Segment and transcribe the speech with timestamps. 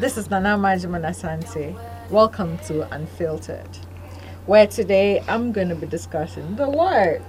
[0.00, 1.78] This is Nana Ama Agyemang Asante.
[2.08, 3.68] Welcome to Unfiltered,
[4.46, 7.22] where today I'm going to be discussing the word.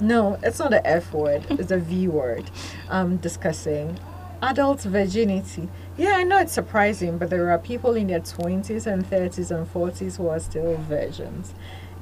[0.00, 2.48] No, it's not the F word, it's a V word.
[2.88, 3.98] I'm discussing
[4.40, 5.68] adult virginity.
[5.96, 9.66] Yeah, I know it's surprising, but there are people in their 20s and 30s and
[9.66, 11.52] 40s who are still virgins.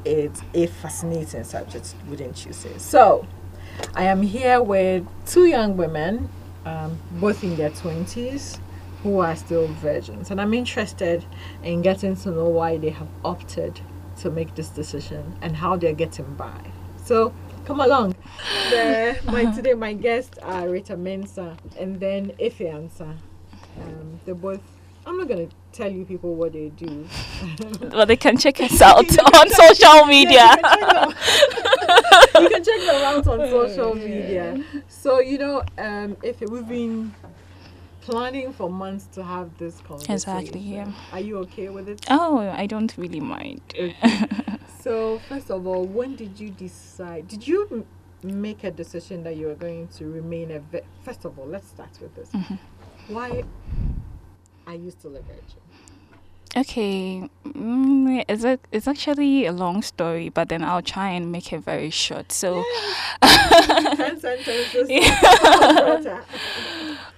[0.05, 2.77] It's a fascinating subject, wouldn't you say?
[2.77, 3.27] So,
[3.95, 6.29] I am here with two young women,
[6.67, 8.59] um, both in their 20s,
[9.03, 10.31] who are still virgins.
[10.31, 11.25] And I'm interested
[11.63, 13.81] in getting to know why they have opted
[14.19, 16.61] to make this decision and how they're getting by.
[17.05, 17.33] So,
[17.65, 18.15] come along.
[18.71, 23.17] The, my, today, my guests are Rita Mensa and then Ife Ansa.
[23.81, 24.61] Um, they're both.
[25.07, 27.07] I'm not gonna tell you people what they do.
[27.93, 30.57] well, they can check us out on social media.
[30.63, 31.07] Yeah,
[32.39, 34.63] you, can check them out on social media.
[34.89, 37.13] So you know, um, if we've been
[38.11, 40.15] planning for months to have this conversation.
[40.15, 40.61] Exactly.
[40.61, 40.93] Yeah.
[41.13, 42.05] Are you okay with it?
[42.11, 43.61] Oh, I don't really mind.
[43.79, 43.95] Okay.
[44.83, 47.29] so first of all, when did you decide?
[47.29, 47.85] Did you m-
[48.23, 50.59] make a decision that you were going to remain a?
[50.59, 52.31] Ve- first of all, let's start with this.
[52.33, 52.59] Mhm.
[53.09, 53.45] Why
[54.67, 55.61] are you still a virgin?
[56.57, 61.53] Okay, mm, it's a, it's actually a long story, but then I'll try and make
[61.53, 62.33] it very short.
[62.33, 62.65] So,
[64.89, 66.25] Yeah.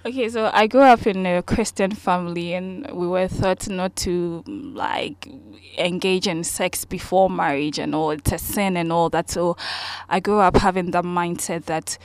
[0.06, 4.42] Okay, so I grew up in a Christian family, and we were taught not to
[4.46, 5.28] like
[5.78, 8.10] engage in sex before marriage and all.
[8.10, 9.30] It's a sin and all that.
[9.30, 9.56] So,
[10.08, 11.96] I grew up having that mindset that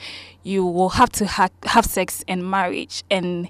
[0.42, 3.48] you will have to ha- have sex in marriage, and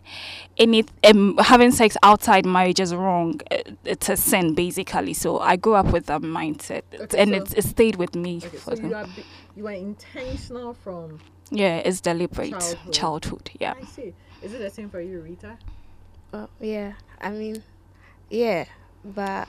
[0.57, 3.41] any um, having sex outside marriage is wrong.
[3.51, 5.15] It- It's a sin, basically.
[5.15, 8.41] So, I grew up with that mindset, Okay, and so- it's, it stayed with me
[8.45, 9.07] Okay, so you are
[9.57, 11.19] you are intentional from.
[11.51, 12.93] yeah, it's deliberate Childhood.
[12.93, 13.51] childhood.
[13.61, 13.75] yeah.
[13.81, 14.15] I see.
[14.43, 15.59] Is it the same for you, Rita?
[16.33, 16.95] Oh, yeah.
[17.21, 17.63] I mean,
[18.31, 18.67] yeah,
[19.05, 19.49] but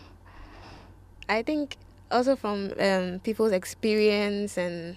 [1.27, 1.77] I think
[2.11, 4.95] also from um, people's experience and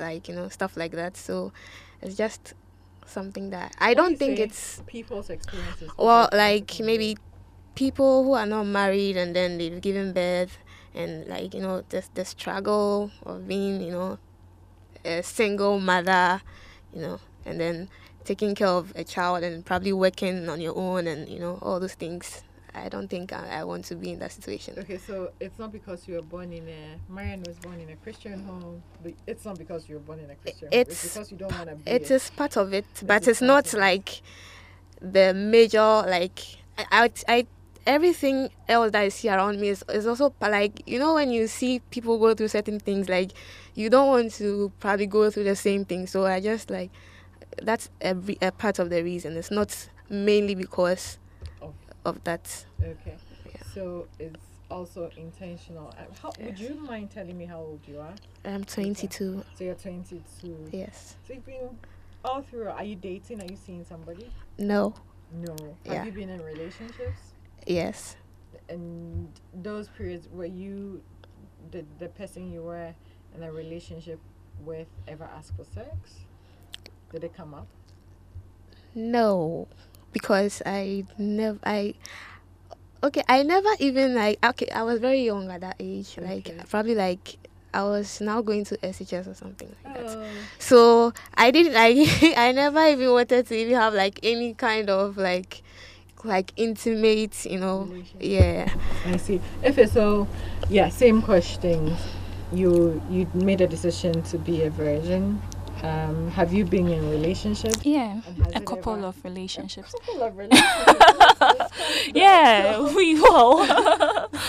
[0.00, 1.16] like you know stuff like that.
[1.16, 1.52] So
[2.02, 2.54] it's just
[3.06, 5.90] something that I When don't think it's people's experiences.
[5.96, 7.16] well like maybe
[7.74, 10.58] people who are not married and then they've given birth
[10.94, 14.18] and like you know just the struggle of being you know
[15.04, 16.42] a single mother
[16.92, 17.88] you know and then
[18.28, 21.80] taking care of a child and probably working on your own and you know all
[21.80, 22.42] those things
[22.74, 24.74] i don't think i, I want to be in that situation?
[24.78, 27.96] Okay, so it's not because you were born in a Marian was born in a
[27.96, 30.80] Christian home, but it's not because you were born in a Christian home.
[30.80, 31.90] It's it's- because you don't want to be.
[31.90, 34.20] it a- part of it but is it's not like
[35.00, 36.38] the major like
[36.76, 37.46] I, I, I
[37.86, 41.46] everything else that I see around me is, is also like you know when you
[41.46, 43.30] see people go through certain things like
[43.74, 46.90] you don't want to probably go through the same thing so I just like
[47.62, 51.18] that's a, re- a part of the reason it's not mainly because
[51.62, 51.74] Of-
[52.04, 53.16] of that Okay.
[53.46, 53.62] Yeah.
[53.74, 55.88] So it's also intentional.
[55.98, 58.14] Uh, How, Would you mind telling me how old you are?
[58.44, 60.68] I'm 22 So you're 22.
[60.72, 61.70] yes So you've been
[62.24, 62.68] all through.
[62.68, 63.40] Are you dating?
[63.42, 64.30] Are you seeing somebody?
[64.58, 64.94] no
[65.32, 65.56] No.
[65.86, 66.04] Have Yeah.
[66.04, 67.20] you been in relationships?
[67.66, 68.16] yes
[68.68, 69.28] And
[69.62, 71.02] those periods were you
[71.70, 72.94] the the person you were
[73.34, 74.18] in a relationship
[74.64, 76.26] with ever ask for sex?
[77.12, 77.66] Did it come up?
[78.94, 79.68] No,
[80.12, 81.94] because I never I
[83.02, 86.60] okay I never even like okay I was very young at that age like Okay.
[86.68, 87.36] probably like
[87.72, 90.06] I was now going to SHS or something like that.
[90.16, 90.30] Oh.
[90.58, 95.16] So I didn't I I never even wanted to even have like any kind of
[95.16, 95.62] like
[96.24, 97.88] like intimate you know
[98.18, 98.74] yeah
[99.06, 99.40] I see.
[99.62, 100.26] If it's so,
[100.68, 101.98] yeah, same questions.
[102.52, 105.40] You you made a decision to be a virgin.
[105.82, 107.84] Um, have you been in relationships?
[107.84, 108.20] Yeah,
[108.54, 109.92] a couple of relationships.
[109.92, 111.72] couple of relationships.
[112.14, 113.64] Yeah, we will.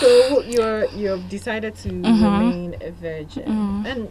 [0.00, 2.22] So you're you've decided to Mhm.
[2.22, 3.86] remain a virgin, Mhm.
[3.86, 4.08] and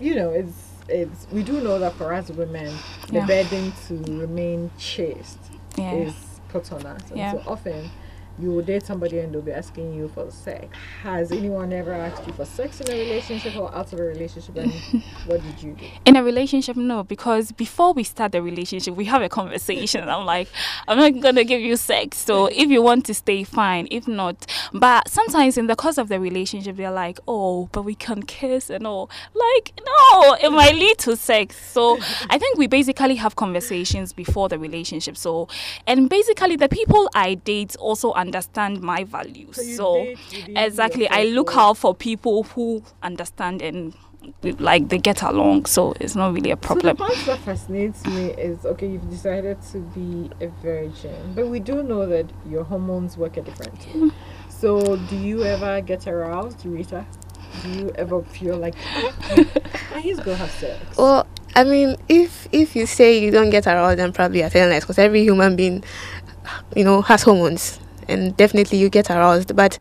[0.00, 2.72] you know it's it's we do know that for us women,
[3.08, 3.26] the Yeah.
[3.26, 5.38] burden to remain chaste
[5.76, 5.92] yeah.
[5.92, 6.14] is
[6.48, 7.32] put on us, and Yeah.
[7.32, 7.90] so often
[8.38, 10.66] you will date somebody and they'll be asking you for sex.
[11.02, 14.56] Has anyone ever asked you for sex in a relationship or out of a relationship?
[14.56, 14.72] And
[15.26, 15.86] what did you do?
[16.04, 20.08] In a relationship, no, because before we start the relationship, we have a conversation.
[20.08, 20.48] I'm like,
[20.88, 22.18] I'm not gonna give you sex.
[22.18, 23.86] So if you want to stay, fine.
[23.90, 27.94] If not, but sometimes in the course of the relationship, they're like, oh, but we
[27.94, 29.10] can kiss and all.
[29.34, 31.56] Like, no, it might lead to sex.
[31.56, 31.98] So
[32.30, 35.16] I think we basically have conversations before the relationship.
[35.16, 35.48] So,
[35.86, 39.56] and basically, the people I date also understand my values.
[39.58, 40.18] you So, date
[40.56, 43.94] exactly, I look out for people who understand and
[44.58, 46.96] like they get along, so it's not really a problem.
[46.96, 51.48] So the part that fascinates me is okay, you've decided to be a virgin, but
[51.48, 53.78] we do know that your hormones work a different.
[53.80, 54.12] Mm.
[54.48, 57.04] So do you ever get aroused, Rita?
[57.62, 58.74] Do you ever feel like
[59.94, 60.96] I just go have sex?
[60.96, 64.72] Well, I mean, if if you say you don't get aroused, then probably you're telling
[64.72, 65.84] lies because every human being,
[66.74, 67.78] you know, has hormones,
[68.08, 69.54] and definitely you get aroused.
[69.54, 69.78] But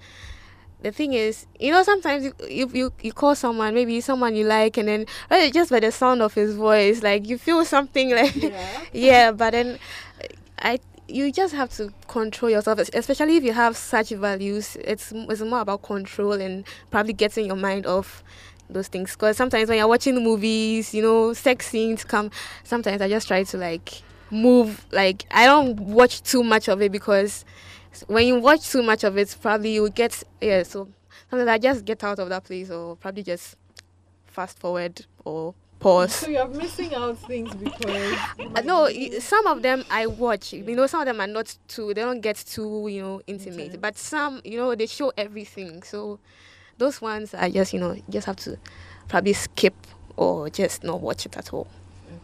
[0.81, 4.46] the thing is, you know, sometimes you, you you, you call someone, maybe someone you
[4.46, 8.12] like, and then uh, just by the sound of his voice, like you feel something
[8.16, 8.81] like Yeah.
[8.92, 9.31] yeah.
[9.31, 9.80] But then,
[10.60, 14.78] I you just have to control yourself, especially if you have such values.
[14.84, 18.24] It's it's more about control and probably getting your mind off
[18.69, 19.14] those things.
[19.14, 22.31] Because sometimes when you're watching movies, you know, sex scenes come.
[22.64, 24.86] Sometimes I just try to like move.
[24.92, 27.46] Like I don't watch too much of it because
[28.07, 30.63] when you watch too much of it, probably you get yeah.
[30.63, 30.90] So
[31.30, 33.56] sometimes I just get out of that place or probably just
[34.25, 36.13] fast forward or pause.
[36.16, 40.54] So you're missing out things because you Uh, no, some of them I watch.
[40.54, 41.94] You know, some of them are not too.
[41.94, 43.60] They don't get too, you know, intimate.
[43.60, 43.81] Intense.
[43.81, 45.84] But some, you know, they show everything.
[45.84, 46.19] So
[46.78, 48.57] those ones I just, you know, you just have to
[49.07, 49.75] probably skip
[50.18, 51.68] or just not watch it at all.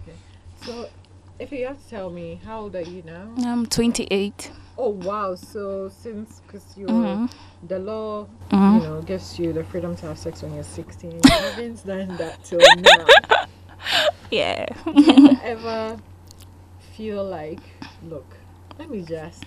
[0.03, 0.17] Okay.
[0.65, 0.89] So
[1.39, 3.33] if you have to tell me, how old are you now?
[3.45, 4.51] I'm 28.
[4.81, 5.35] Oh wow!
[5.35, 7.29] So since because you Mhm.
[7.67, 8.75] the law, Mhm.
[8.81, 11.11] you know, gives you the freedom to have sex when you're 16.
[11.11, 13.05] You haven't done that till now.
[14.31, 14.65] Yeah.
[14.85, 15.97] Do you ever
[16.95, 17.59] feel like,
[18.03, 18.37] look,
[18.77, 19.43] let me just,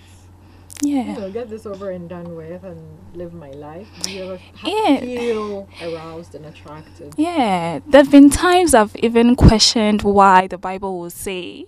[0.82, 1.12] you yeah.
[1.18, 2.80] know, get this over and done with and
[3.14, 3.86] live my life?
[4.02, 4.98] Do you ever Yeah.
[5.00, 7.14] feel aroused and attracted?
[7.16, 11.66] Yeah, there have been times I've even questioned why the Bible will say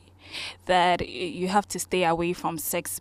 [0.67, 3.01] that you have to stay away from sex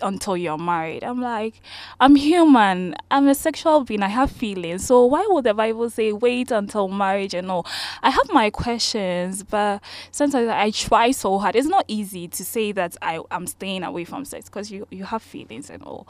[0.00, 1.02] until you're married.
[1.04, 1.60] I'm like,
[2.00, 2.94] I'm human.
[3.10, 4.02] I'm a sexual being.
[4.02, 4.86] I have feelings.
[4.86, 7.66] So why would the Bible say wait until marriage and all?
[8.02, 11.56] I have my questions, but sometimes I try so hard.
[11.56, 15.04] It's not easy to say that I, I'm staying away from sex because you, you
[15.04, 16.06] have feelings and all.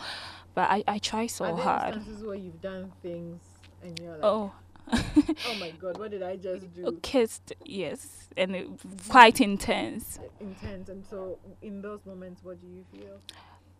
[0.54, 1.94] But I, I try so Are there hard.
[1.96, 3.40] instances where you've done things
[3.82, 4.52] and you're like, Oh.
[4.92, 6.98] oh my god, what did I just do?
[7.02, 8.68] kissed yes and it,
[9.08, 10.88] quite intense Intense.
[10.88, 13.20] And so, in those moments, what do you feel?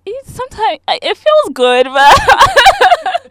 [0.04, 2.18] It sometimes it feels good but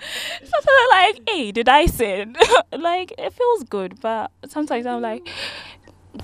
[0.43, 2.35] sometimes i'm like hey did i sin
[2.77, 5.27] like it feels good but sometimes i'm like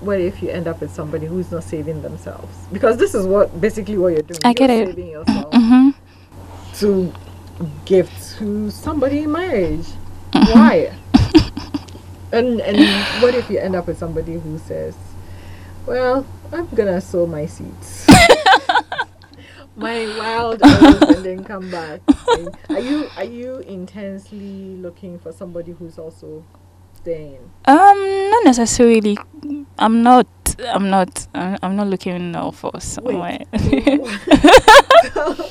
[0.00, 2.52] What if you end up with somebody who's not saving themselves?
[2.70, 4.40] Because this is what basically what you're doing.
[4.44, 4.88] I you're get it.
[4.92, 5.94] saving yourself mhm.
[6.80, 7.12] to
[7.88, 9.88] give to somebody in marriage.
[10.36, 10.52] Mm-hmm.
[10.52, 10.92] Why?
[12.36, 12.76] and and
[13.24, 14.92] what if you end up with somebody who says,
[15.88, 18.04] "Well, I'm gonna sow my seeds."
[19.78, 22.00] My wild and then come back.
[22.36, 26.44] And Are you are you intensely looking for somebody who's also
[26.94, 27.38] staying?
[27.66, 27.98] um
[28.30, 29.16] not necessarily
[29.78, 30.26] i'm not
[30.74, 33.58] i'm not uh, i'm not looking now for someone So-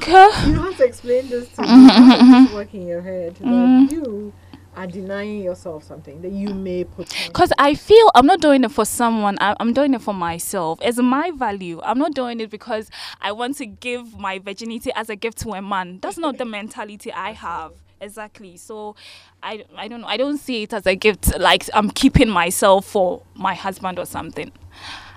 [0.00, 1.68] Girl, you have to explain this to me.
[1.68, 3.92] How does mhm, this work in your head that Mhm.
[3.92, 4.32] you
[4.76, 7.28] are denying yourself something that you may put on.
[7.28, 10.78] Because I feel I'm not doing it for someone, I, I'm doing it for myself.
[10.82, 11.80] It's my value.
[11.82, 12.90] I'm not doing it because
[13.20, 15.98] I want to give my virginity as a gift to a man.
[16.00, 17.72] That's not the mentality I have.
[18.00, 18.56] Exactly.
[18.56, 18.96] So
[19.42, 20.08] I, I don't know.
[20.08, 24.06] I don't see it as a gift like I'm keeping myself for my husband or
[24.06, 24.50] something.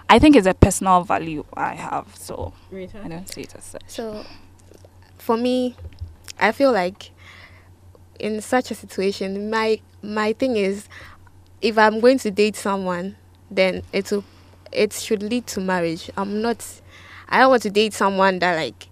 [0.08, 2.16] I think it's a personal value I have.
[2.16, 3.02] So Rita?
[3.04, 3.82] I don't see it as such.
[3.88, 4.24] So,
[5.18, 5.76] for me,
[6.40, 7.10] I feel like
[8.20, 10.88] in such a situation, my my thing is,
[11.62, 13.16] if I'm going to date someone,
[13.50, 14.24] then it will,
[14.72, 16.10] it should lead to marriage.
[16.16, 16.64] I'm not,
[17.30, 18.88] I don't want to date someone that like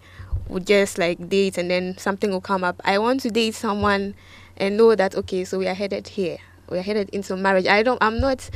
[0.49, 2.81] would just like date and then something will come up.
[2.83, 4.15] I want to date someone
[4.57, 6.37] and know that okay, so we are headed here.
[6.69, 7.67] We are headed into marriage.
[7.67, 8.01] I don't.
[8.01, 8.49] I'm not.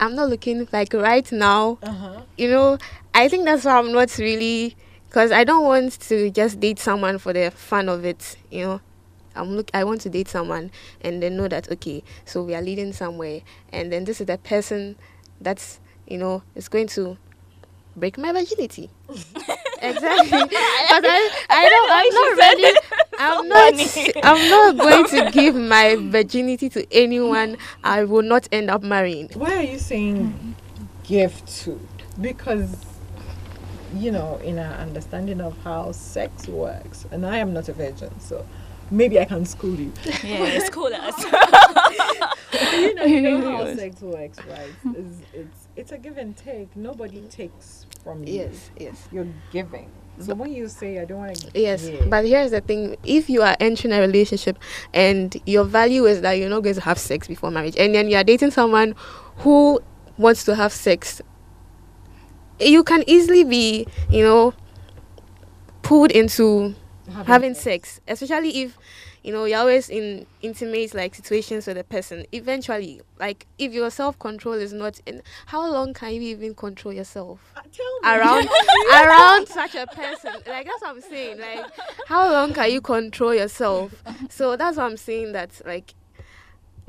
[0.00, 2.22] I'm not looking like right now Uh-huh.
[2.36, 2.78] you know,
[3.14, 4.76] I think that's why I'm not really
[5.08, 8.36] because I don't want to just date someone for the fun of it.
[8.50, 8.80] You know,
[9.38, 9.70] I'm look.
[9.72, 13.42] I want to date someone and then know that okay, so we are leading somewhere,
[13.72, 14.96] and then this is the person
[15.40, 17.16] that's you know is going to
[17.96, 18.90] break my virginity.
[19.80, 20.40] exactly.
[20.90, 21.90] But I, I don't.
[21.92, 22.78] I'm not ready.
[23.18, 24.24] I'm not.
[24.24, 29.28] I'm not going to give my virginity to anyone I will not end up marrying.
[29.34, 30.54] Why are you saying
[31.04, 31.80] give to?
[32.20, 32.76] Because
[33.94, 38.18] you know, in our understanding of how sex works, and I am not a virgin,
[38.20, 38.46] so
[38.90, 39.92] maybe I can school you.
[40.24, 41.24] Yeah, school us.
[42.72, 44.70] you know, you know how sex works, right?
[44.94, 46.74] It's, it's it's a give and take.
[46.76, 48.34] Nobody takes from you.
[48.34, 49.08] Yes, yes.
[49.12, 49.90] You're giving.
[50.20, 53.42] So when you say I don't want to Yes, but here's the thing: if you
[53.42, 54.58] are entering a relationship
[54.92, 58.08] and your value is that you're not going to have sex before marriage, and then
[58.08, 58.94] you are dating someone
[59.38, 59.80] who
[60.16, 61.22] wants to have sex,
[62.58, 64.54] you can easily be, you know,
[65.82, 66.74] pulled into
[67.10, 67.94] having, having sex.
[67.94, 68.78] sex, especially if
[69.22, 72.24] you know you're always in intimate like situations with a person.
[72.32, 77.40] Eventually like if your self-control is not in how long can you even control yourself?
[77.56, 77.60] Uh,
[78.04, 78.48] around
[78.92, 80.32] around such a person.
[80.46, 81.38] Like that's what i'm saying.
[81.38, 81.66] Like
[82.06, 84.02] how long can you control yourself?
[84.30, 85.94] So that's what i'm saying that like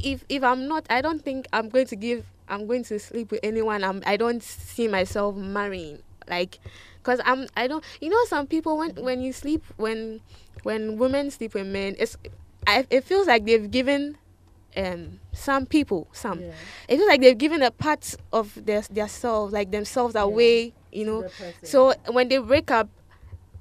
[0.02, 3.32] if if i'm not i don't think i'm going to give i'm going to sleep
[3.32, 3.84] with anyone.
[3.84, 6.00] I'm i don't see myself marrying.
[6.30, 6.60] Like
[7.10, 10.22] because i'm i don't you know some people when when you sleep when
[10.64, 12.18] when women sleep with men, it's
[12.68, 14.18] I, it feels like they've given
[14.76, 16.52] um some people some yeah.
[16.88, 20.22] it feels like they've given a part of their their self like themselves yeah.
[20.22, 21.28] away you know
[21.64, 22.90] so when they break up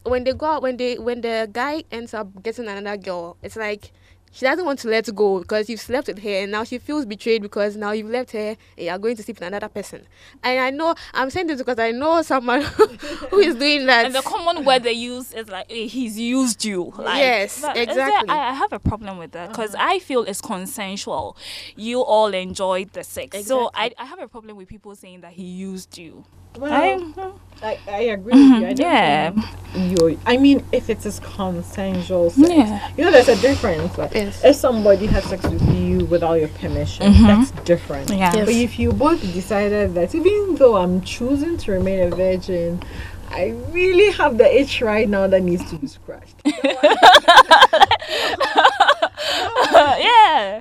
[0.02, 3.56] when they go out when they when the guy ends up getting another girl it's
[3.56, 3.92] like
[4.38, 7.04] she doesn't want to let go because you've slept with her and now she feels
[7.04, 10.06] betrayed because now you've left her and you're going to sleep with another person.
[10.44, 12.62] And I know I'm saying this because I know someone
[13.30, 14.06] who is doing that.
[14.06, 16.92] And the common word they use is like hey, he's used you.
[16.96, 18.28] Like, yes, exactly.
[18.28, 19.84] There, I, have a problem with that because uh-huh.
[19.88, 21.36] I feel it's consensual.
[21.74, 23.42] You all enjoyed the sex, exactly.
[23.42, 26.24] so I, I have a problem with people saying that he used you.
[26.56, 28.86] Well, I, I, I agree mm-hmm, with you.
[28.86, 29.54] I yeah.
[29.76, 32.90] You, I mean, if it is consensual sex, yeah.
[32.96, 33.96] you know, there's a difference.
[33.96, 34.44] Like, yes.
[34.44, 37.26] If somebody has sex with you without your permission, mm-hmm.
[37.26, 38.10] that's different.
[38.10, 38.32] Yeah.
[38.34, 38.46] Yes.
[38.46, 42.82] But if you both decided that, even though I'm choosing to remain a virgin,
[43.30, 46.34] I really have the itch right now that needs to be scratched.
[46.44, 46.54] yeah.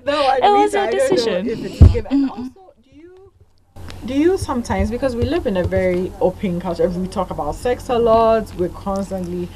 [0.05, 1.47] No, I it was your decision.
[1.47, 2.29] if it's mm-hmm.
[2.29, 2.67] also,
[4.05, 7.89] do you sometimes because we live in a very open culture we talk about sex
[7.89, 9.49] a lot we're constantly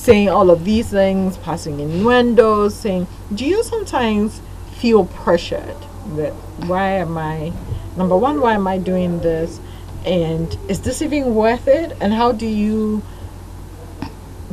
[0.00, 4.40] saying all of these things passing innuendos saying do you sometimes
[4.76, 5.76] feel pressured
[6.16, 6.32] that
[6.66, 7.52] why am i
[7.96, 9.60] number one why am i doing this?
[10.04, 11.94] And is this even worth it?
[12.00, 13.02] And how do you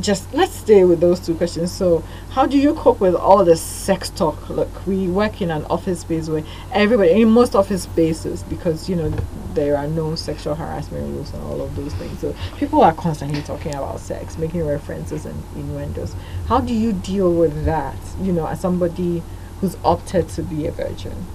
[0.00, 1.72] just let's stay with those two questions.
[1.72, 4.48] So, how do you cope with all the sex talk?
[4.48, 8.96] Look, we work in an office space where everybody, in most office spaces, because you
[8.96, 9.10] know
[9.54, 12.20] there are no sexual harassment rules and all of those things.
[12.20, 16.14] So, people are constantly talking about sex, making references and innuendos.
[16.46, 17.96] How do you deal with that?
[18.20, 19.22] You know, as somebody
[19.60, 21.26] who's opted to be a virgin.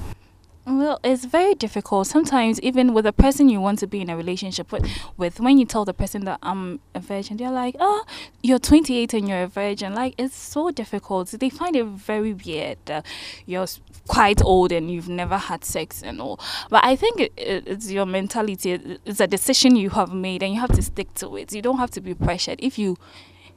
[0.65, 2.07] Well, it's very difficult.
[2.07, 5.57] Sometimes, even with a person you want to be in a relationship with, with when
[5.57, 8.05] you tell the person that I'm a virgin, they're like, "Oh,
[8.41, 11.27] you're 28 and you're a virgin." Like it's so difficult.
[11.31, 13.05] They find it very weird that
[13.45, 13.67] you're
[14.07, 16.39] quite old and you've never had sex and all.
[16.69, 18.99] But I think it, it, it's your mentality.
[19.05, 21.51] It's a decision you have made, and you have to stick to it.
[21.51, 22.59] You don't have to be pressured.
[22.63, 22.95] If you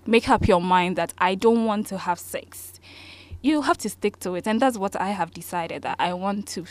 [0.06, 2.80] make up your mind that I don't want to have sex,
[3.42, 6.48] you have to stick to it, and that's what I have decided that I want
[6.48, 6.66] to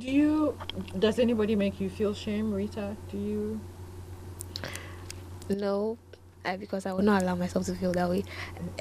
[0.00, 0.58] do you?
[0.98, 2.96] Does anybody make you feel shame, Rita?
[3.10, 3.60] Do you?
[5.48, 5.98] No,
[6.44, 8.24] I, because I would not allow myself to feel that way.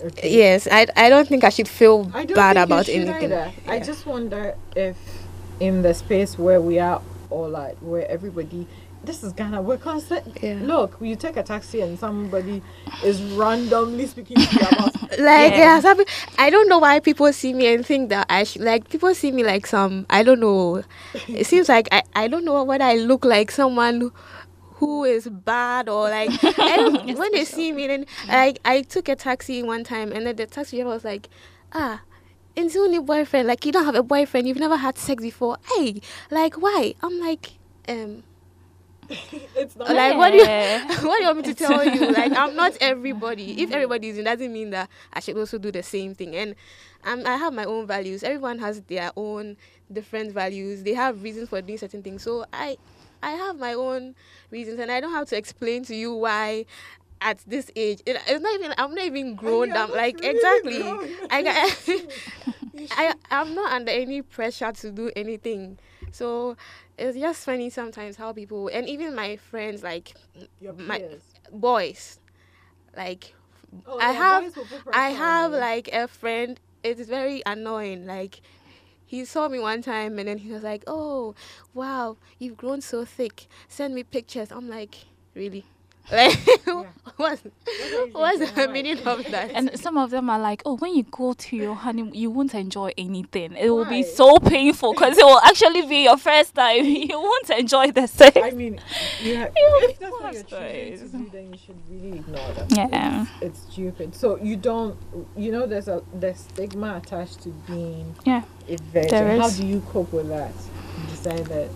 [0.02, 0.30] Okay.
[0.38, 3.32] Yes, I, I don't think I should feel bad about anything.
[3.32, 3.52] Yeah.
[3.68, 4.98] I just wonder if
[5.60, 8.68] in the space where we are all like where everybody
[9.04, 9.62] this is Ghana.
[9.62, 10.38] We're constant.
[10.42, 10.60] Yeah.
[10.62, 12.62] Look, you take a taxi and somebody
[13.04, 14.96] is randomly speaking to you about.
[15.20, 16.04] like yeah, yeah
[16.38, 19.32] I don't know why people see me and think that I should like people see
[19.32, 20.84] me like some I don't know.
[21.28, 24.12] it seems like I I don't know what I look like someone
[24.76, 29.62] who is bad or like when they see me then like I took a taxi
[29.64, 31.28] one time and then the taxi driver was like
[31.74, 32.02] ah
[32.56, 36.02] it's only boyfriend like you don't have a boyfriend you've never had sex before hey
[36.32, 37.52] like why I'm like
[37.88, 38.24] um
[39.56, 40.46] it's not like what do you
[41.08, 42.12] what do you want me to tell you?
[42.12, 43.62] Like I'm not everybody.
[43.62, 46.36] If everybody is in, doesn't mean that I should also do the same thing.
[46.36, 46.56] And
[47.04, 48.24] um, I have my own values.
[48.24, 49.58] Everyone has their own
[49.92, 50.84] different values.
[50.84, 52.22] They have reasons for doing certain things.
[52.22, 52.78] So I
[53.24, 54.16] I have my own
[54.52, 56.66] reasons, and I don't have to explain to you why
[57.22, 60.82] at this age it, it's not even i'm not even grown up like really exactly
[61.32, 61.76] i
[62.92, 65.78] I, i'm not under any pressure to do anything
[66.14, 66.56] so
[67.00, 70.14] it's just funny sometimes how people and even my friends like
[70.78, 71.04] my
[71.52, 72.20] boys.
[72.96, 73.34] Like
[73.88, 74.58] oh, I have
[74.94, 78.42] I have like a friend it's very annoying like
[79.06, 81.36] he saw me one time and then he was like oh
[81.74, 83.48] wow you've grown so thick.
[83.68, 84.52] Send me pictures.
[84.52, 84.96] I'm like
[85.36, 85.66] really
[86.12, 86.38] like
[86.68, 86.84] yeah.
[87.18, 87.40] what?
[88.14, 89.52] What's the meaning of that?
[89.54, 92.56] And some of them are like, oh, when you go to your honeymoon, you won't
[92.56, 93.56] enjoy anything.
[93.56, 96.84] It will be so painful because it will actually be your first time.
[97.10, 98.38] You won't enjoy the sex.
[98.42, 98.80] I mean,
[99.22, 102.54] you have, You if that's what you're choosing to do, then you should really ignore
[102.54, 102.68] them.
[102.72, 103.26] Yeah.
[103.42, 104.16] It's stupid.
[104.16, 104.98] So you don't,
[105.38, 108.44] you know, there's a there's stigma attached to being Yeah.
[108.68, 109.10] a virgin.
[109.10, 109.58] There How is.
[109.58, 110.52] do you cope with that?
[111.02, 111.70] You decide that.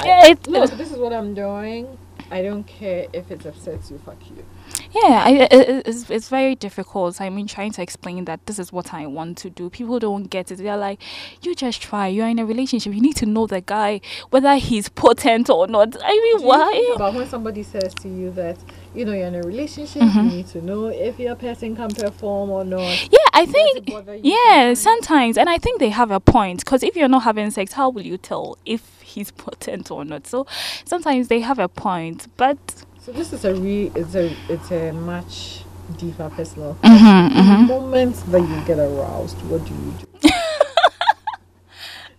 [0.00, 1.98] I- Yeah, it- look, this is what I'm doing.
[2.30, 3.98] I don't care if it upsets you.
[3.98, 4.44] Fuck you.
[4.92, 7.20] Yeah, I, it, it- it's, it's very difficult.
[7.20, 9.70] I mean, trying to explain that this is what I want to do.
[9.70, 10.56] People don't get it.
[10.56, 11.00] They're like,
[11.42, 12.08] you just try.
[12.08, 12.92] You're in a relationship.
[12.94, 15.96] You need to know the guy, whether he's potent or not.
[16.02, 16.92] I mean, Do why?
[16.96, 18.58] about when somebody says to you that
[18.96, 20.14] you know you're in a relationship, Mhm.
[20.16, 23.08] you need to know if your person can perform or not.
[23.12, 23.90] Yeah, I think.
[24.22, 24.80] Yeah, sometimes?
[24.80, 25.38] sometimes.
[25.38, 26.60] And I think they have a point.
[26.64, 30.26] Because if you're not having sex, how will you tell if he's potent or not?
[30.26, 30.46] So
[30.84, 32.26] sometimes they have a point.
[32.36, 32.58] But.
[33.04, 35.60] So this is a re it's a it's a much
[35.98, 36.76] deeper personal.
[36.82, 37.68] Mhm, In the mhm.
[37.68, 40.30] moments that you get aroused, what do you do?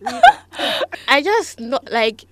[1.10, 2.26] I just not like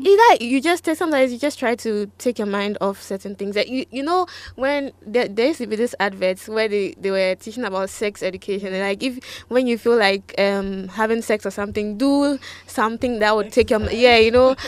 [0.00, 3.54] either you just take sometimes you just try to take your mind off certain things
[3.54, 7.10] that you you know when there, there used to be this adverts where they, they
[7.10, 8.72] were teaching about sex education.
[8.72, 13.34] And like if when you feel like um having sex or something do something that
[13.34, 14.56] would take your yeah you know.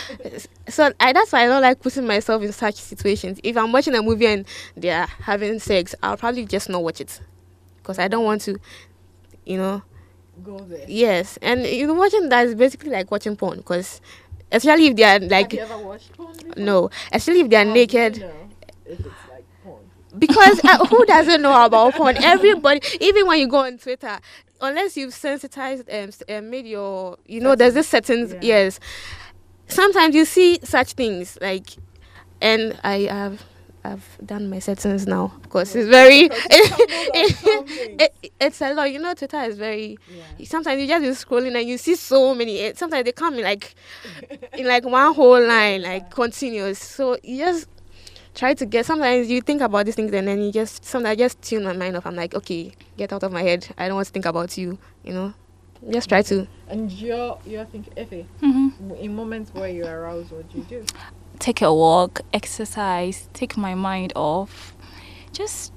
[0.69, 3.41] So I that's why I don't like putting myself in such situations.
[3.43, 4.47] If I'm watching a movie and
[4.77, 7.21] they're having sex I'll probably just not watch it.
[7.79, 8.61] Because I don't want to
[9.45, 9.83] you know.
[10.43, 10.87] Go there.
[10.89, 14.01] Yes, and you know, watching that is basically like watching porn because,
[14.53, 17.65] especially if they are Have like you ever watched porn no, especially if they are
[17.65, 18.19] you naked.
[18.21, 18.33] know
[18.87, 19.91] if it's like porn.
[20.19, 22.17] Because uh, who doesn't know about porn?
[22.23, 24.19] Everybody, even when you go on Twitter,
[24.61, 28.39] unless you've sensitized um, s- uh, made your, you know, there's this certain Yeah.
[28.41, 28.81] Yes,
[29.69, 31.69] sometimes you see such things like,
[32.41, 33.43] and I have.
[33.85, 35.33] I've done my settings now.
[35.43, 37.67] Because it's very Because you stumbled
[38.01, 38.93] it, it's a lot.
[38.93, 39.99] You know twitter is very
[40.39, 40.45] Yeah.
[40.47, 42.59] sometimes you just be scrolling and you see so many.
[42.61, 43.75] Eh, sometimes they come in like
[44.57, 46.79] in like one whole line like continuous.
[46.79, 47.69] So you just
[48.35, 51.17] try to get sometimes you think about these things and then you just sometimes I
[51.17, 52.07] just tune my mind off.
[52.07, 53.67] I'm like okay get out of my head.
[53.79, 55.33] I don't want to think about you you know?
[55.89, 56.47] Just try to.
[56.69, 59.01] And you're you're thinking, Effie, Mhm.
[59.01, 60.85] in moments where you're aroused, what do you do?
[61.41, 64.75] Take a walk, exercise, take my mind off,
[65.33, 65.73] just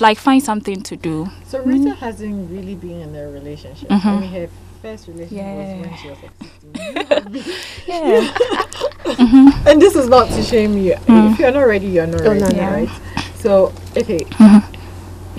[0.00, 1.28] like find something to do.
[1.46, 3.90] So Rita hasn't really been in a relationship.
[3.90, 4.20] I Mhm.
[4.20, 4.48] mean, her
[4.82, 6.72] first relationship was when she was like 16.
[6.74, 7.54] You have been-
[7.86, 9.70] Yeah.
[9.70, 10.94] and this is not to shame you.
[11.06, 11.32] Mm.
[11.32, 12.70] If you're not ready, you're not Oh, ready, no, no.
[12.70, 12.88] right?
[13.36, 14.62] So, okay, Mhm.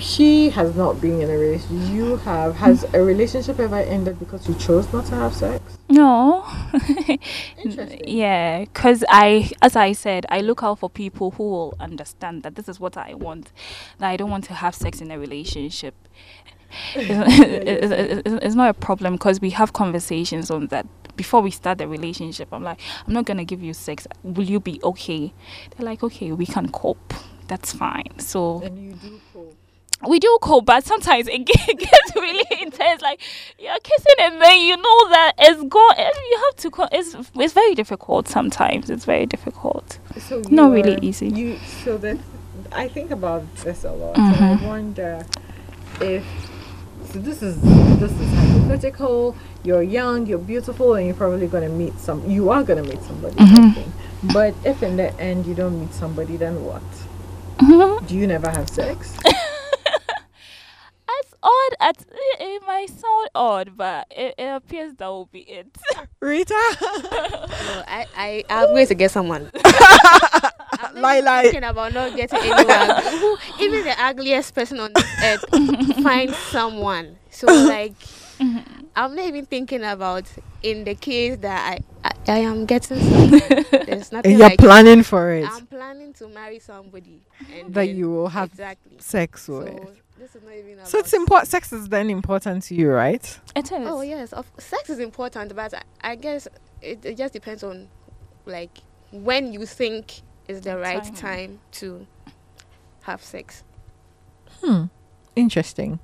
[0.00, 1.88] She has not been in a relationship.
[1.94, 2.56] You have.
[2.56, 5.78] Has a relationship ever ended because you chose not to have sex?
[5.88, 6.44] No.
[7.64, 8.02] Interesting.
[8.06, 12.54] yeah, because I, as I said, I look out for people who will understand that
[12.56, 13.52] this is what I want.
[13.98, 15.94] That I don't want to have sex in a relationship.
[16.94, 20.86] it's, it's, it's- it's not a problem because we have conversations on that
[21.16, 22.48] before we start the relationship.
[22.52, 24.06] I'm like, I'm not gonna give you sex.
[24.22, 25.32] Will you be okay?
[25.76, 27.12] They're like, okay, we can cope.
[27.48, 28.16] That's fine.
[28.18, 29.20] So And you do.
[30.08, 33.02] We do cope, but sometimes it gets really intense.
[33.02, 33.20] Like
[33.58, 35.96] you're kissing, and then you know that it's gone.
[35.98, 36.70] You have to.
[36.70, 38.28] Co- it's it's very difficult.
[38.28, 39.98] Sometimes it's very difficult.
[40.18, 41.28] So Not really easy.
[41.28, 42.18] You so that
[42.72, 44.40] I think about this a lot, Mhm.
[44.40, 45.26] and I wonder
[46.00, 46.24] if
[47.12, 47.18] so.
[47.18, 47.60] This is
[47.98, 49.36] this is hypothetical.
[49.64, 52.22] You're young, you're beautiful, and you're probably gonna meet some.
[52.30, 53.34] You are gonna meet somebody.
[53.38, 54.32] I Mhm.
[54.32, 56.82] But if in the end you don't meet somebody, then what?
[57.58, 58.06] Mhm.
[58.06, 59.14] Do you never have sex?
[61.42, 65.26] As odd as it, eh, it might sound odd, but it, it appears that will
[65.26, 65.68] be it.
[66.20, 71.42] Rita, no, I, I i'm going to get someone I'm lie lie.
[71.42, 75.44] thinking about not getting anyone who even the ugliest person on this earth
[76.02, 77.94] find someone so like.
[78.96, 80.24] I'm not even thinking about
[80.62, 83.40] in the case that I I, I am getting someone.
[83.86, 87.22] There's nothing You're like planning for it I'm planning to marry somebody
[87.52, 88.96] and that you will have exactly.
[88.98, 90.02] sex So with.
[90.20, 91.48] This is not even about So it's important.
[91.48, 93.38] Sex is then important to you, right?
[93.56, 93.72] It is.
[93.72, 96.46] Oh yes, of, sex is important, but I, I guess
[96.82, 97.88] it, it just depends on
[98.44, 98.78] like
[99.10, 101.14] when you think is the right Time.
[101.14, 102.06] time to
[103.02, 103.64] have sex.
[104.60, 104.84] Hmm.
[105.34, 106.00] Interesting.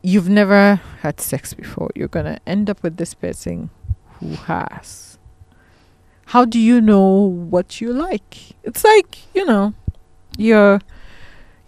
[0.00, 1.90] You've never had sex before.
[1.94, 3.68] You're gonna end up with this person
[4.14, 5.18] who has.
[6.26, 8.54] How do you know what you like?
[8.62, 9.74] It's like, you know,
[10.36, 10.80] you're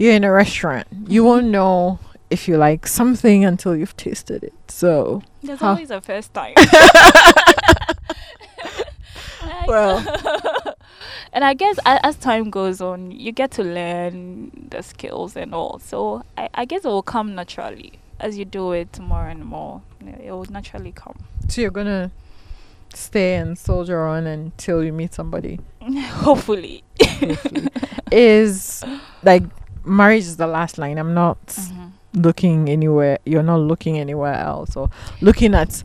[0.01, 0.87] you're in a restaurant.
[1.07, 1.99] You won't know
[2.31, 4.55] if you like something until you've tasted it.
[4.69, 5.69] So There's Huh.
[5.71, 6.55] always a first time.
[9.67, 9.99] Well.
[11.33, 15.55] and I guess a- as time goes on, you get to learn the skills and
[15.55, 15.79] all.
[15.79, 19.83] So I, I guess it will come naturally as you do it more and more.
[20.25, 21.17] It will naturally come.
[21.49, 22.11] So you're gonna
[22.95, 25.61] stay and soldier on until you meet somebody.
[26.27, 26.83] Hopefully.
[28.11, 28.83] is
[29.23, 29.45] like
[29.85, 30.99] marriage is the last line.
[30.99, 31.91] I'm not Mhm.
[32.15, 33.19] looking anywhere.
[33.25, 34.91] You're not looking anywhere else or
[35.21, 35.83] looking at.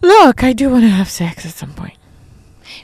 [0.00, 1.96] Look, I do want to have sex at some point.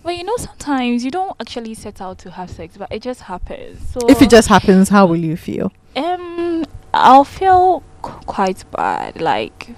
[0.03, 3.23] But you know, sometimes you don't actually set out to have sex, but it just
[3.23, 3.81] happens.
[3.93, 5.73] So If it just happens, how will you feel?
[5.97, 9.21] um, I'll feel qu- quite bad.
[9.21, 9.71] Like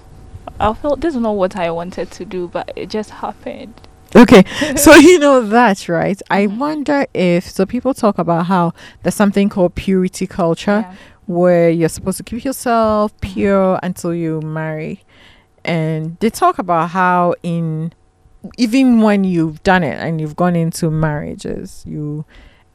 [0.60, 3.74] I'll feel this is not what I wanted to do, but it just happened.
[4.14, 4.44] Okay,
[4.76, 6.20] so you know that, right?
[6.30, 6.58] I Mhm.
[6.58, 7.64] wonder if so.
[7.66, 8.72] People talk about how
[9.02, 10.94] there's something called purity culture, Yeah.
[11.26, 15.02] where you're supposed to keep yourself pure until you marry.
[15.64, 17.92] And they talk about how in
[18.58, 22.24] even when you've done it and you've gone into marriages, you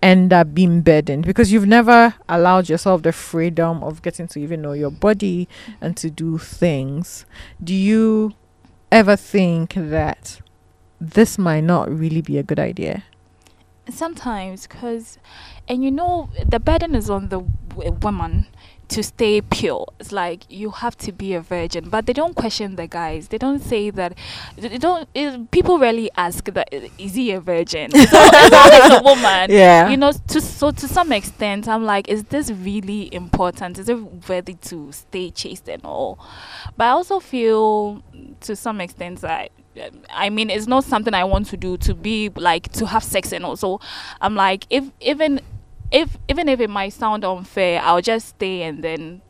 [0.02, 4.62] end up being burdened because you've never allowed yourself the freedom of getting to even
[4.62, 5.48] know your body
[5.82, 7.26] and to do things.
[7.62, 8.32] Do you
[8.92, 10.40] ever think that
[11.00, 13.04] this might not really be a good idea?
[13.90, 15.18] Sometimes, because,
[15.68, 18.48] and you know, the burden is on the w- woman
[18.90, 19.86] to stay pure.
[20.00, 23.30] It's like you have to be a virgin, but they don't question the guys.
[23.30, 24.18] They don't say that.
[24.58, 25.08] They don't.
[25.14, 27.92] It, people rarely ask that is he a virgin?
[27.96, 29.52] Al- it's a woman.
[29.52, 29.90] Yeah.
[29.90, 33.78] You know, to so to some extent, I'm like, is this really important?
[33.80, 36.20] Is it worthy to stay chaste and all?
[36.76, 38.02] But I also feel,
[38.42, 39.52] to some extent, that
[40.10, 43.32] I mean, it's not something I want to do to be like to have sex
[43.32, 43.56] and all.
[43.56, 43.80] So
[44.22, 45.42] I'm like, if even
[45.92, 49.22] if even if it might sound unfair, I'll just stay and then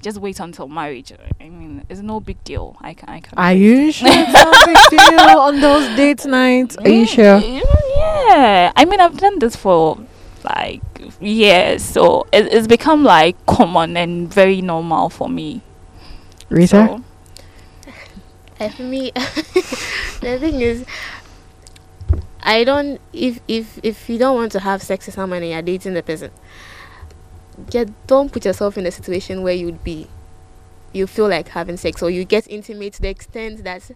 [0.00, 1.12] just wait until marriage.
[1.40, 2.76] I mean, it's no big deal.
[2.80, 3.08] I can.
[3.08, 3.38] I can.
[3.38, 6.76] Are you sure it's not a big deal on those date nights?
[6.76, 7.40] Are you Mm, sure?
[7.40, 8.72] Yeah.
[8.74, 9.98] I mean, I've done this for
[10.44, 10.82] like
[11.20, 15.60] years, so it, it's become like common and very normal for me.
[16.48, 16.66] Rita?
[16.68, 17.04] So,
[18.70, 20.84] For me, the thing is,
[22.42, 23.00] I don't.
[23.12, 26.02] If if if you don't want to have sex with someone and you're dating the
[26.02, 26.30] person,
[27.70, 30.06] just don't put yourself in a situation where you'd be,
[30.92, 33.90] you feel like having sex or you get intimate to the extent that.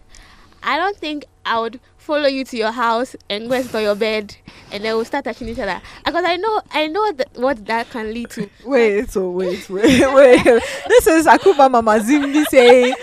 [0.66, 3.82] I don't think I would follow you to your house and go and sit on
[3.84, 4.36] your bed
[4.72, 5.80] and then we'll start touching each other.
[6.04, 8.50] Because I know I know that what that can lead to.
[8.64, 10.44] Wait, so wait, wait, wait.
[10.88, 12.94] this is Akumaa Mama Zimbi saying,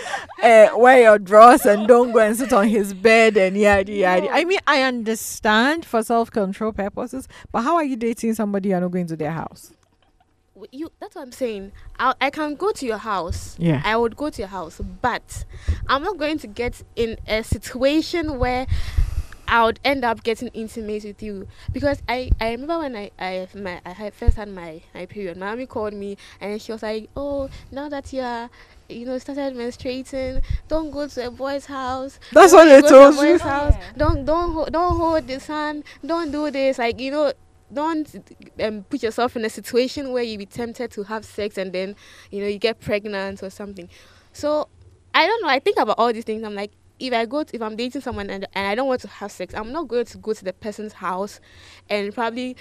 [0.42, 4.28] uh, wear your drawers and don't go and sit on his bed and yada yada.
[4.30, 8.80] I mean, I understand for self control purposes, but how are you dating somebody you're
[8.80, 9.72] not going to their house?
[10.70, 11.72] You that's what i'm saying.
[11.98, 13.56] I, I can go to your house.
[13.58, 13.82] Yeah.
[13.84, 15.44] i would go to your house but
[15.88, 18.66] i'm not going to get in a situation where
[19.48, 21.46] i would end up getting intimate with you.
[21.72, 25.36] Because i i remember when i i my i had first had my my period.
[25.36, 28.48] My mommy called me and she was like oh now that you are
[28.88, 32.18] you know started menstruating don't go to a boy's house.
[32.32, 33.20] That's Don't what they go to a told you.
[33.32, 33.74] boy's house.
[33.96, 36.78] Don't don't don't hold the son don't do this.
[36.78, 37.32] Like you know
[37.72, 41.72] don't um, put yourself in a situation where you be tempted to have sex and
[41.72, 41.96] then
[42.30, 43.88] you know you get pregnant or something.
[44.32, 44.68] So
[45.14, 45.48] i don't know.
[45.48, 46.42] I think about all these things.
[46.42, 49.00] I'm like if i go to, if i'm dating someone and, and i don't want
[49.00, 51.40] to have sex i'm not going to go to the person's house
[51.90, 52.56] and probably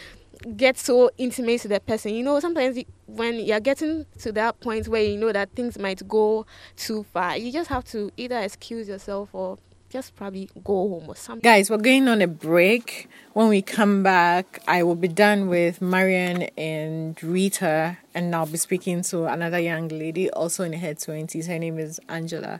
[0.58, 2.14] get so intimate to the person.
[2.14, 5.78] You know sometimes you, when you're getting to that point where you know that things
[5.78, 9.58] might go too far you just have to either excuse yourself or
[9.94, 13.08] just probably go home or something Guys, we're going on a break.
[13.34, 18.58] When we come back, I will be done with Marian and Rita, and I'll be
[18.58, 21.46] speaking to another young lady, also in her 20s.
[21.46, 22.60] Her name is Angela.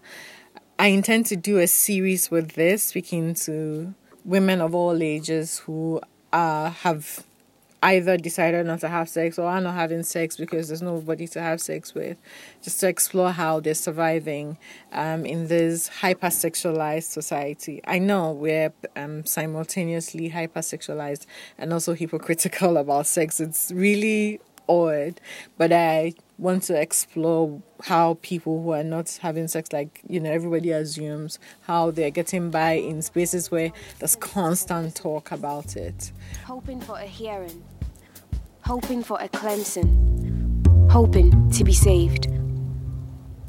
[0.78, 6.02] I intend to do a series with this, speaking to women of all ages who
[6.32, 7.24] uh, have
[7.84, 11.42] either decided not to have sex or are not having sex because there's nobody to
[11.42, 12.18] have sex with,
[12.62, 14.58] just to explore how they're surviving
[14.94, 17.82] um, in this hypersexualized society.
[17.86, 21.26] I know we're um, simultaneously hypersexualized
[21.58, 23.40] and also hypocritical about sex.
[23.40, 25.20] It's really odd,
[25.58, 30.32] but I want to explore how people who are not having sex, like you know,
[30.32, 36.12] everybody assumes how they're getting by in spaces where there's constant talk about it.
[36.46, 37.64] hoping for a hearing,
[38.66, 42.30] hoping for a cleansing, hoping to be saved.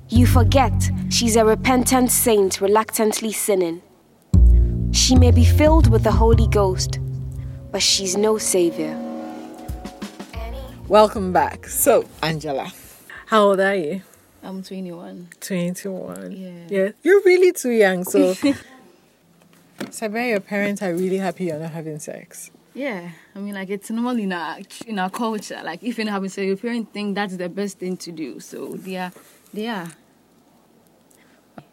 [0.09, 3.81] You forget she's a repentant saint reluctantly sinning.
[4.93, 6.99] She may be filled with the Holy Ghost,
[7.71, 8.99] but she's no savior.
[10.89, 11.69] Welcome back.
[11.69, 12.73] So, Angela,
[13.27, 14.03] how old are you?
[14.43, 15.29] I'm 21.
[15.41, 16.33] 21.
[16.33, 16.51] Yeah.
[16.69, 16.89] Yeah.
[17.03, 18.05] You're really too young.
[18.05, 18.35] So,
[19.79, 22.51] Sabia, your parents are really happy you're not having sex.
[22.75, 25.61] Yeah, I mean, like it's normal in our in our culture.
[25.65, 28.41] Like if not having sex, your parents think that's the best thing to do.
[28.41, 29.13] So they are,
[29.53, 29.89] they are.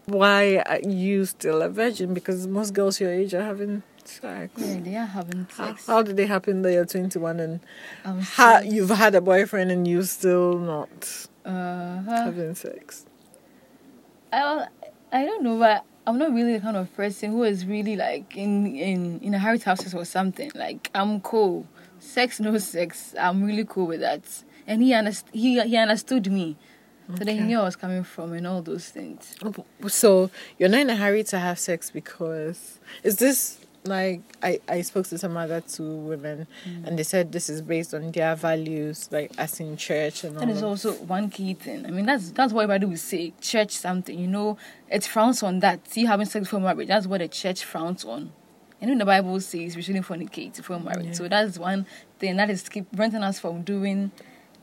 [0.06, 2.14] Why are you still a virgin?
[2.14, 4.52] Because most girls your age are having sex.
[4.58, 5.88] Yeah, they are having How, sex.
[5.88, 7.60] how did it happen that you're 21 and
[8.04, 13.06] Um, ha- you've had a boyfriend and you're still not uh, having sex?
[14.34, 14.68] I
[15.12, 18.36] I don't know, but I'm not really the kind of person who is really like
[18.36, 20.52] in in in a hurry to have sex or something.
[20.56, 21.68] Like I'm cool,
[22.00, 23.14] sex no sex.
[23.20, 24.24] I'm really cool with that,
[24.66, 26.58] and he underst- he he understood me.
[27.18, 29.36] So then he knew I was coming from and all those things.
[29.44, 29.54] Oh,
[29.88, 34.82] so you're not in a hurry to have sex because is this like I, I
[34.82, 36.88] spoke to some other two women mm.
[36.88, 40.60] and they said this is based on their values like as in church and is
[40.60, 41.86] of- also one key thing.
[41.86, 43.34] I mean, that's that's what everybody will say.
[43.42, 44.58] Church something, you know,
[44.90, 45.88] it frowns on that.
[45.88, 48.32] See, having sex before marriage, that's what the church frowns on.
[48.80, 51.08] And even the Bible says we shouldn't fornicate before marriage.
[51.08, 51.14] Yeah.
[51.14, 51.86] So that's one
[52.20, 54.12] thing that is keep preventing us from doing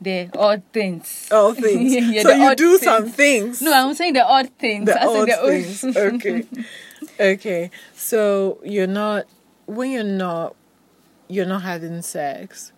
[0.01, 1.27] the odd things.
[1.31, 1.93] all things.
[1.93, 2.83] Yeah, so you odd do things.
[2.83, 3.61] some things.
[3.61, 4.85] No, I'm saying the odd things.
[4.85, 5.97] the odd the odd- things.
[5.97, 6.45] okay.
[7.19, 7.71] Okay.
[7.95, 9.25] So you're not
[9.65, 10.55] when you're not
[11.27, 12.71] you're not having sex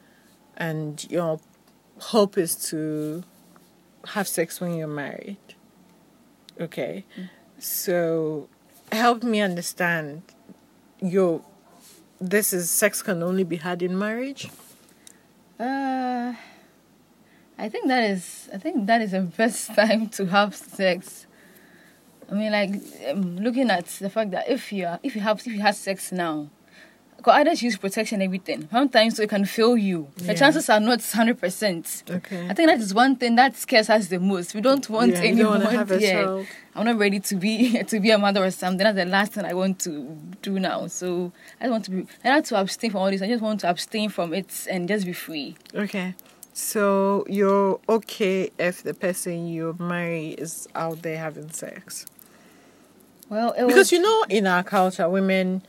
[0.58, 1.40] and your
[2.00, 3.24] hope is to
[4.08, 5.38] have sex when you're married.
[6.60, 7.06] Okay.
[7.60, 8.50] So
[8.92, 10.24] help me understand
[11.02, 11.42] your
[12.20, 14.50] this is sex can only be had in marriage?
[15.60, 16.34] Uh,
[17.62, 18.50] I think that is.
[18.54, 21.28] I think that is the best time to have sex.
[22.30, 22.72] I mean, like
[23.10, 25.76] um, looking at the fact that if you are, if you have if you have
[25.76, 26.50] sex now,
[27.18, 28.68] because others use protection and everything.
[28.72, 30.08] Sometimes it can fail you.
[30.18, 30.28] Yeah.
[30.28, 32.04] The chances are not hundred percent.
[32.10, 32.48] Okay.
[32.50, 34.56] I think that is one thing that scares us the most.
[34.56, 35.60] We don't want Yeah, anyone.
[35.60, 36.24] don't wanna have a yeah.
[36.24, 36.48] child.
[36.74, 38.84] I'm not ready to be to be a mother or something.
[38.84, 40.88] That's the last thing I want to do now.
[40.88, 41.98] So I don't want to be.
[42.24, 43.22] I don't want to abstain from all this.
[43.22, 45.58] I just want to abstain from it and just be free.
[45.76, 46.16] Okay.
[46.54, 52.06] So you're okay if the person you marry is out there having sex?
[53.30, 55.62] Well, Because was, you know, in our culture, women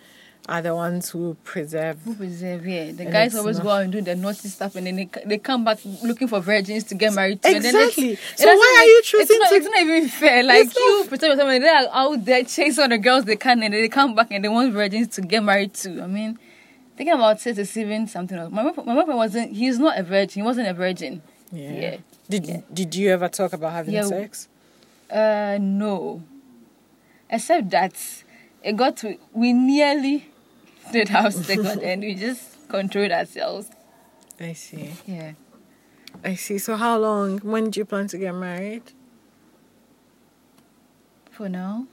[0.48, 2.00] are the ones who preserve.
[2.02, 2.90] who preserve yeah.
[2.90, 5.08] The And guys always not- go out and do the naughty stuff, and then they,
[5.24, 7.48] they come back looking for virgins to get married to.
[7.48, 8.10] And then Exactly.
[8.14, 10.42] it's- So why doesn't are you choosing It's not, to- it's not even fair.
[10.42, 13.36] Like It's you not- preserve yourself, and they're out there chasing all the girls they
[13.36, 16.02] can, and then they come back and they want virgins to get married to.
[16.02, 16.40] I mean,
[16.96, 18.52] thinking about sex is even something else.
[18.52, 19.52] My boyfriend- my boyfriend wasn't.
[19.52, 20.42] He's not a virgin.
[20.42, 21.22] He wasn't a virgin.
[21.52, 21.70] Yeah.
[21.72, 21.96] Yeah.
[22.28, 22.60] Did Yeah.
[22.72, 24.02] Did you ever talk about having Yeah.
[24.04, 24.48] sex?
[25.10, 26.22] Uh, no.
[27.30, 27.94] Except that
[28.62, 30.26] it got to we nearly
[30.92, 33.70] did have sex, but then we just controlled ourselves.
[34.40, 34.90] I see.
[35.06, 35.32] Yeah.
[36.24, 36.58] I see.
[36.58, 37.38] So how long?
[37.38, 38.82] When do you plan to get married?
[41.30, 41.86] For now.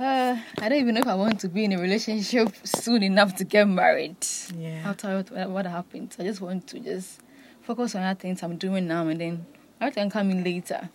[0.00, 3.36] Uh, I don't even know if I want to be in a relationship soon enough
[3.36, 4.16] to get married.
[4.56, 4.82] Yeah.
[4.86, 7.20] After what, what happened, I just want to just
[7.60, 10.88] focus on other things I'm doing now, and then come in later.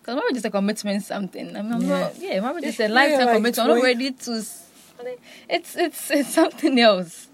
[0.00, 1.56] Because marriage is a commitment, something.
[1.56, 1.88] I mean, I'm Yeah.
[2.00, 2.16] not.
[2.18, 3.58] Yeah, marriage is a lifetime like commitment.
[3.58, 4.32] I'm not ready to.
[5.48, 7.27] It's it's it's something else.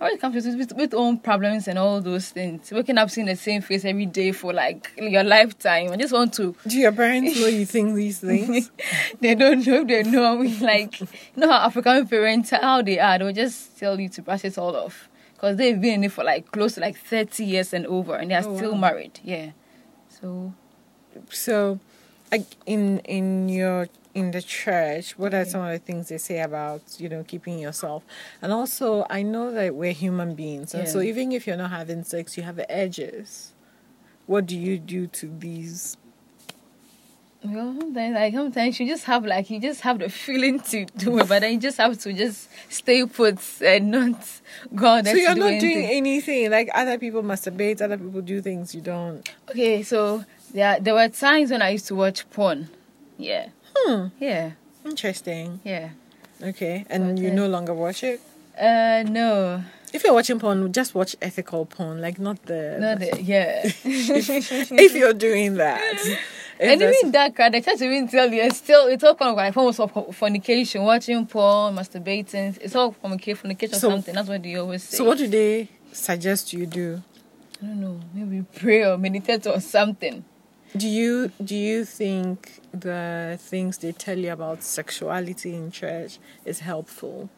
[0.00, 2.70] Marriage comes with, with with own problems and all those things.
[2.70, 5.92] Waking up seeing the same face every day for like your lifetime.
[5.92, 8.70] I just want to Do your parents know you think these things?
[9.20, 10.34] they don't know they know.
[10.38, 14.08] I mean, like, you know how African parents, how they are, they'll just tell you
[14.10, 15.08] to brush it all off.
[15.34, 18.30] Because they've been in it for like close to like 30 years and over, and
[18.30, 18.78] they're Oh, still wow.
[18.78, 19.20] married.
[19.22, 19.50] Yeah.
[20.20, 20.52] So,
[21.30, 21.78] so,
[22.32, 26.40] like in in your in the church, what are some of the things they say
[26.40, 28.04] about you know keeping yourself?
[28.40, 32.04] And also, I know that we're human beings, and so even if you're not having
[32.04, 33.52] sex, you have edges.
[34.26, 35.96] What do you do to these?
[37.46, 41.18] well, sometimes, like, sometimes you just have like, you just have the feeling to do
[41.18, 44.40] it, but then you just have to just stay put and not
[44.74, 45.60] go So you're do not anything.
[45.74, 46.50] doing anything.
[46.50, 49.28] Like other people masturbate, other people do things you don't.
[49.50, 50.24] Okay, so
[50.54, 52.70] there, there were times when I used to watch porn.
[53.18, 53.48] Yeah.
[53.76, 54.06] Hmm.
[54.18, 54.52] Yeah.
[54.84, 55.60] Interesting.
[55.64, 55.90] Yeah.
[56.42, 58.20] Okay, and you no longer watch it.
[58.58, 59.62] Uh, no.
[59.92, 62.76] If you're watching porn, just watch ethical porn, like not the.
[62.80, 63.62] No, the, yeah.
[63.84, 66.18] if you're doing that.
[66.60, 69.36] And even that crowd, the church even tell you it's still it's all kind of
[69.36, 72.56] like forms of fornication, watching porn, masturbating.
[72.60, 74.14] It's all fornication, fornication So- something.
[74.14, 74.98] That's what they always say.
[74.98, 77.02] So what do they suggest you do?
[77.60, 78.00] I don't know.
[78.14, 80.24] Maybe pray or meditate or something.
[80.76, 86.60] Do you do you think the things they tell you about sexuality in church is
[86.60, 87.30] helpful?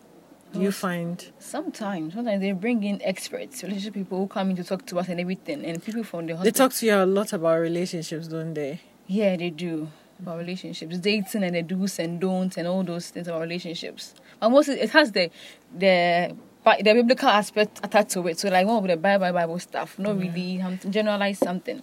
[0.52, 4.64] Do you find Sometimes, sometimes they bring in experts, relationship people who come in to
[4.64, 7.32] talk to us and everything, and people from the they talk to you a lot
[7.34, 8.80] about relationships, don't they?
[9.06, 9.88] Yeah, they do.
[10.18, 14.14] about relationships, dating and the do's and don'ts and all those things about relationships.
[14.40, 15.30] But mostly it has the
[15.76, 18.38] the the biblical aspect attached to it.
[18.38, 21.82] So like one of the Bible Bible stuff, not really um, generalize something.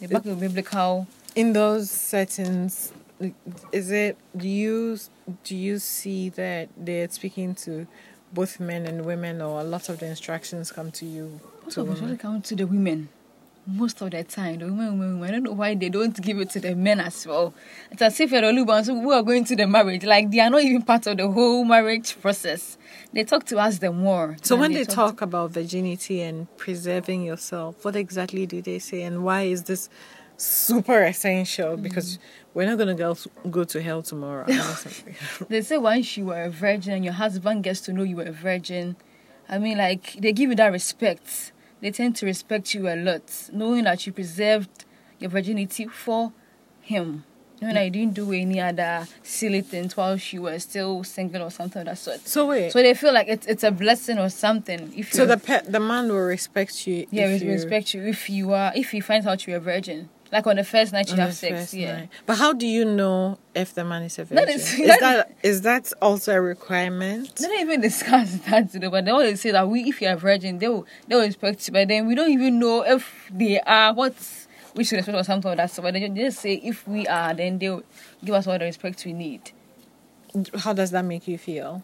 [0.00, 1.08] The back of biblical.
[1.34, 2.92] In those settings,
[3.72, 4.98] is it do you
[5.44, 7.86] do you see that they're speaking to
[8.32, 11.40] both men and women, or a lot of the instructions come to you?
[11.64, 13.08] Most to of come to the women
[13.68, 16.50] most of the time, the women, women, I don't know why they don't give it
[16.50, 17.52] to the men as well.
[17.90, 20.04] It's as if you're the only ones who are going to the marriage.
[20.04, 22.78] Like they are not even part of the whole marriage process.
[23.12, 24.36] They talk to us the more.
[24.42, 28.78] So when they, they talk, talk about virginity and preserving yourself, what exactly do they
[28.78, 29.90] say, and why is this
[30.38, 31.76] super essential?
[31.76, 31.82] Mm.
[31.82, 32.18] Because
[32.54, 33.16] we're not gonna go
[33.50, 34.46] go to hell tomorrow.
[35.48, 38.22] they say once you were a virgin and your husband gets to know you were
[38.22, 38.96] a virgin,
[39.46, 43.22] I mean, like they give you that respect they tend to respect you a lot,
[43.52, 44.84] knowing that you preserved
[45.18, 46.32] your virginity for
[46.80, 47.24] him.
[47.60, 51.50] Knowing that you didn't do any other silly things while she was still single or
[51.50, 52.20] something of that sort.
[52.26, 52.70] So wait.
[52.70, 54.92] So they feel like it's it's a blessing or something.
[54.96, 57.06] If so, the pe- the man will respect you.
[57.10, 60.08] Yeah, he will respect you if you are if he finds out you're a virgin.
[60.30, 62.00] Like on the first night you on have sex, yeah.
[62.00, 62.08] Night.
[62.26, 64.48] But how do you know if the man is a virgin?
[64.48, 67.34] Is, is that is that also a requirement?
[67.36, 70.16] They don't even discuss that, today, but they always say that we, if you're a
[70.16, 71.72] virgin, they will they will respect you.
[71.72, 74.14] But then we don't even know if they are what
[74.74, 75.70] we should expect or something like that.
[75.70, 77.82] So but they just say if we are, then they'll
[78.22, 79.52] give us all the respect we need.
[80.58, 81.82] How does that make you feel?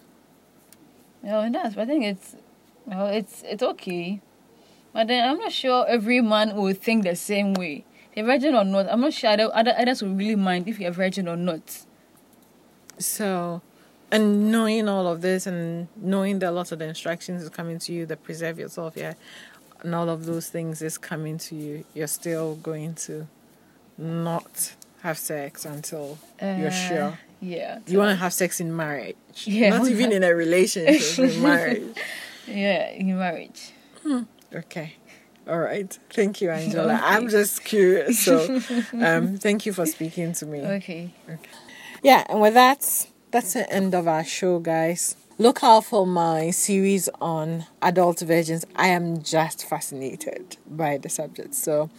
[1.23, 1.75] Well, it does.
[1.75, 2.37] But I think it's
[2.85, 4.21] well, it's it's okay.
[4.93, 8.65] But then I'm not sure every man will think the same way you're virgin or
[8.65, 11.83] not, I'm not sure other, others will really mind if you're a virgin or not.
[12.99, 13.61] So,
[14.11, 17.79] and knowing all of this and knowing that a lot of the instructions is coming
[17.81, 19.15] to you that preserve yourself, yeah,
[19.83, 23.27] and all of those things is coming to you, you're still going to
[23.99, 27.19] not have sex until uh, you're sure.
[27.41, 27.81] Yeah.
[27.87, 29.17] You want to have sex in marriage.
[29.45, 29.71] Yeah.
[29.77, 31.97] Not even in a relationship, in marriage.
[32.47, 33.73] Yeah, in marriage.
[34.03, 34.23] Hmm.
[34.55, 34.95] Okay.
[35.47, 35.99] All right.
[36.11, 36.95] Thank you, Angela.
[36.95, 37.03] Okay.
[37.05, 38.21] I'm just curious.
[38.21, 38.61] So,
[38.95, 40.61] um, thank you for speaking to me.
[40.61, 41.15] Okay.
[41.29, 41.51] Okay.
[42.03, 45.17] Yeah, and with that, that's the end of our show, guys.
[45.39, 48.65] Look out for my series on adult virgins.
[48.75, 51.55] I am just fascinated by the subject.
[51.55, 51.91] So,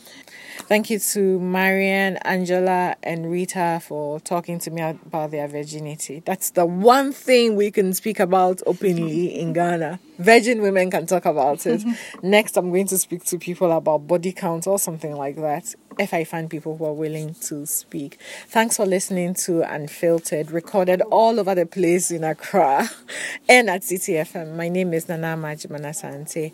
[0.64, 6.22] thank you to Marian, Angela, and Rita for talking to me about their virginity.
[6.26, 10.00] That's the one thing we can speak about openly in Ghana.
[10.18, 11.84] Virgin women can talk about it.
[12.24, 16.14] Next, I'm going to speak to people about body count or something like that if
[16.14, 18.20] I find people who are willing to speak.
[18.48, 22.90] Thanks for listening to Unfiltered, recorded all over the place in Accra
[23.50, 24.56] and at Citi FM.
[24.56, 25.38] My name is Nana
[25.76, 26.52] Ama Agyemang Asante.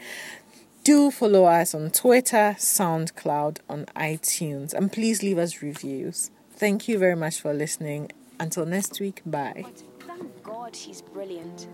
[0.83, 6.31] Do follow us on Twitter, SoundCloud, on iTunes, and please leave us reviews.
[6.53, 8.11] Thank you very much for listening.
[8.39, 9.63] Until next week, bye.
[9.99, 11.67] Thank God she's brilliant.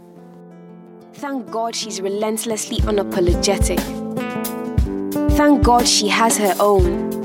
[1.13, 3.79] Thank God she's relentlessly unapologetic.
[5.37, 7.16] Thank God she has her own.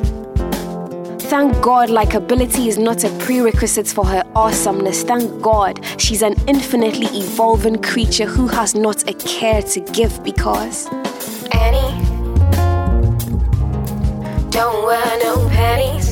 [1.31, 5.03] Thank God, likability is not a prerequisite for her awesomeness.
[5.03, 10.87] Thank God, she's an infinitely evolving creature who has not a care to give because.
[11.53, 12.05] Annie,
[14.51, 16.12] don't wear no panties.